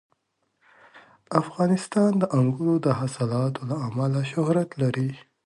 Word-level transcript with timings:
افغانستان 1.41 2.11
د 2.21 2.23
انګورو 2.39 2.75
د 2.85 2.87
حاصلاتو 2.99 3.61
له 3.69 3.75
امله 3.87 4.21
شهرت 4.31 4.69
لري. 4.81 5.09